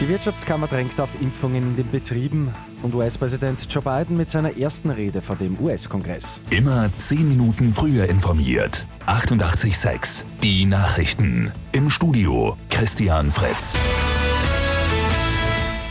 Die 0.00 0.08
Wirtschaftskammer 0.08 0.68
drängt 0.68 1.00
auf 1.00 1.20
Impfungen 1.20 1.62
in 1.64 1.76
den 1.76 1.90
Betrieben 1.90 2.52
und 2.82 2.94
US-Präsident 2.94 3.66
Joe 3.68 3.82
Biden 3.82 4.16
mit 4.16 4.30
seiner 4.30 4.56
ersten 4.56 4.90
Rede 4.90 5.20
vor 5.20 5.34
dem 5.34 5.58
US-Kongress. 5.58 6.40
Immer 6.50 6.88
10 6.96 7.28
Minuten 7.28 7.72
früher 7.72 8.08
informiert. 8.08 8.86
88.6 9.08 10.22
Die 10.40 10.66
Nachrichten. 10.66 11.50
Im 11.72 11.90
Studio 11.90 12.56
Christian 12.70 13.32
Fritz. 13.32 13.74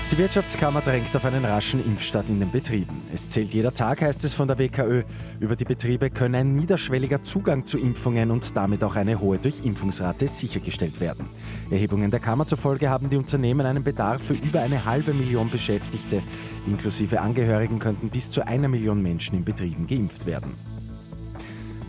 Die 0.10 0.18
Wirtschaftskammer 0.18 0.80
drängt 0.80 1.14
auf 1.18 1.26
einen 1.26 1.44
raschen 1.44 1.86
Impfstart 1.86 2.30
in 2.30 2.40
den 2.40 2.50
Betrieben. 2.50 3.02
Es 3.14 3.30
zählt 3.30 3.54
jeder 3.54 3.74
Tag, 3.74 4.02
heißt 4.02 4.24
es 4.24 4.34
von 4.34 4.48
der 4.48 4.58
WKÖ. 4.58 5.04
Über 5.42 5.58
die 5.58 5.66
Betriebe 5.66 6.10
könne 6.10 6.38
ein 6.38 6.54
niederschwelliger 6.54 7.24
Zugang 7.24 7.66
zu 7.66 7.78
Impfungen 7.78 8.32
und 8.32 8.56
damit 8.56 8.86
auch 8.86 8.96
eine 8.96 9.20
hohe 9.20 9.38
Durchimpfungsrate 9.38 10.28
sichergestellt 10.28 11.02
werden. 11.02 11.28
Erhebungen 11.70 12.10
der 12.10 12.22
Kammer 12.22 12.48
zufolge 12.48 12.90
haben 12.90 13.10
die 13.10 13.18
Unternehmen 13.18 13.66
einen 13.66 13.84
Bedarf 13.84 14.24
für 14.24 14.36
über 14.36 14.62
eine 14.62 14.86
halbe 14.86 15.14
Million 15.14 15.52
Beschäftigte. 15.52 16.24
Inklusive 16.66 17.20
Angehörigen 17.20 17.80
könnten 17.80 18.10
bis 18.10 18.32
zu 18.32 18.48
einer 18.48 18.70
Million 18.70 19.02
Menschen 19.02 19.36
in 19.36 19.44
Betrieben 19.44 19.88
geimpft 19.88 20.26
werden. 20.26 20.77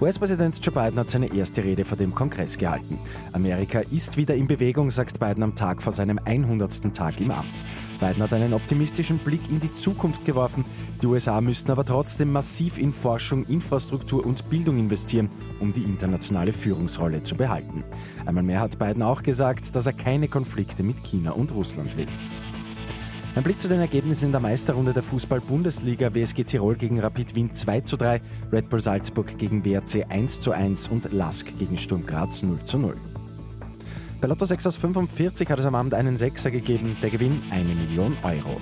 US-Präsident 0.01 0.65
Joe 0.65 0.73
Biden 0.73 0.97
hat 0.97 1.11
seine 1.11 1.35
erste 1.35 1.65
Rede 1.65 1.85
vor 1.85 1.99
dem 1.99 2.15
Kongress 2.15 2.57
gehalten. 2.57 3.01
Amerika 3.33 3.81
ist 3.81 4.17
wieder 4.17 4.37
in 4.37 4.47
Bewegung, 4.47 4.91
sagt 4.91 5.19
Biden 5.19 5.43
am 5.43 5.57
Tag 5.57 5.83
vor 5.83 5.93
seinem 5.93 6.21
100. 6.25 6.95
Tag 6.95 7.21
im 7.21 7.33
Amt. 7.33 7.49
Biden 7.99 8.23
hat 8.23 8.33
einen 8.33 8.53
optimistischen 8.53 9.19
Blick 9.19 9.41
in 9.51 9.59
die 9.59 9.75
Zukunft 9.75 10.25
geworfen. 10.25 10.65
Die 11.03 11.07
USA 11.07 11.41
müssten 11.41 11.73
aber 11.73 11.85
trotzdem 11.85 12.31
massiv 12.31 12.79
in 12.79 12.93
Forschung, 12.93 13.45
Infrastruktur 13.47 14.25
und 14.25 14.49
Bildung 14.49 14.79
investieren, 14.79 15.31
um 15.59 15.73
die 15.73 15.83
internationale 15.83 16.53
Führungsrolle 16.53 17.25
zu 17.25 17.35
behalten. 17.35 17.83
Einmal 18.25 18.45
mehr 18.45 18.61
hat 18.61 18.79
Biden 18.79 19.03
auch 19.03 19.25
gesagt, 19.25 19.75
dass 19.75 19.87
er 19.87 19.95
keine 19.95 20.29
Konflikte 20.29 20.85
mit 20.85 21.03
China 21.03 21.33
und 21.33 21.53
Russland 21.53 21.97
will. 21.97 22.07
Ein 23.39 23.45
Blick 23.45 23.63
zu 23.63 23.69
den 23.69 23.79
Ergebnissen 23.79 24.25
in 24.25 24.33
der 24.33 24.41
Meisterrunde 24.41 24.93
der 24.93 25.05
Fußball-Bundesliga. 25.05 26.13
WSG 26.13 26.43
Tirol 26.43 26.75
gegen 26.75 26.99
Rapid 26.99 27.37
Wien 27.37 27.55
2 27.55 27.83
zu 27.83 27.97
3, 27.97 28.21
Red 28.51 28.69
Bull 28.69 28.81
Salzburg 28.81 29.39
gegen 29.39 29.65
WRC 29.65 30.07
1 30.09 30.41
zu 30.41 30.51
1 30.51 30.89
und 30.89 31.13
Lask 31.13 31.57
gegen 31.57 31.79
Sturm 31.79 32.05
Graz 32.05 32.43
0 32.43 32.59
zu 32.65 32.79
0. 32.79 32.97
Bei 34.21 34.27
Lotto 34.27 34.45
6 34.45 34.67
aus 34.67 34.77
45 34.79 35.49
hat 35.49 35.61
es 35.61 35.67
am 35.67 35.77
Abend 35.77 35.95
einen 35.95 36.17
Sechser 36.17 36.51
gegeben, 36.51 36.97
der 37.01 37.11
Gewinn 37.11 37.41
eine 37.53 37.77
Million 37.77 38.17
Euro. 38.25 38.61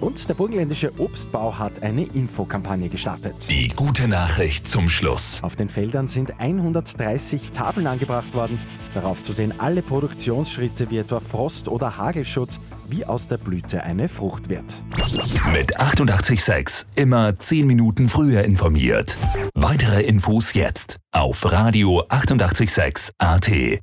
Und 0.00 0.28
der 0.28 0.34
burgenländische 0.34 0.92
Obstbau 0.98 1.58
hat 1.58 1.82
eine 1.82 2.04
Infokampagne 2.04 2.88
gestartet. 2.88 3.50
Die 3.50 3.68
gute 3.68 4.08
Nachricht 4.08 4.66
zum 4.68 4.88
Schluss. 4.88 5.40
Auf 5.42 5.56
den 5.56 5.68
Feldern 5.68 6.08
sind 6.08 6.40
130 6.40 7.50
Tafeln 7.50 7.86
angebracht 7.86 8.34
worden. 8.34 8.58
Darauf 8.94 9.22
zu 9.22 9.32
sehen 9.32 9.54
alle 9.58 9.82
Produktionsschritte 9.82 10.90
wie 10.90 10.98
etwa 10.98 11.20
Frost- 11.20 11.68
oder 11.68 11.96
Hagelschutz, 11.96 12.60
wie 12.88 13.04
aus 13.06 13.28
der 13.28 13.38
Blüte 13.38 13.82
eine 13.82 14.08
Frucht 14.08 14.48
wird. 14.48 14.82
Mit 15.52 15.78
886 15.78 16.86
immer 16.96 17.38
10 17.38 17.66
Minuten 17.66 18.08
früher 18.08 18.44
informiert. 18.44 19.16
Weitere 19.54 20.02
Infos 20.02 20.52
jetzt 20.54 20.98
auf 21.12 21.50
Radio 21.50 22.04
886 22.08 23.14
AT. 23.18 23.82